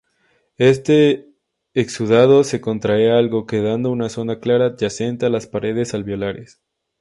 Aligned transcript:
Este 0.57 1.29
exudado 1.75 2.43
se 2.43 2.59
contrae 2.59 3.11
algo, 3.11 3.45
quedando 3.45 3.91
una 3.91 4.09
zona 4.09 4.39
clara 4.39 4.65
adyacente 4.65 5.27
a 5.27 5.29
las 5.29 5.45
paredes 5.45 5.93
alveolares. 5.93 6.59